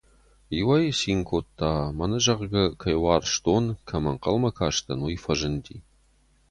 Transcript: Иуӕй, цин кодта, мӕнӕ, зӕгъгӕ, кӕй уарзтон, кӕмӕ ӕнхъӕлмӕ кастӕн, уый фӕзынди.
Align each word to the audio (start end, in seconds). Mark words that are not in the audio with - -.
Иуӕй, 0.57 0.85
цин 0.99 1.19
кодта, 1.29 1.73
мӕнӕ, 1.97 2.17
зӕгъгӕ, 2.25 2.65
кӕй 2.81 2.95
уарзтон, 3.03 3.65
кӕмӕ 3.89 4.09
ӕнхъӕлмӕ 4.13 4.49
кастӕн, 4.57 4.99
уый 5.05 5.17
фӕзынди. 5.23 5.77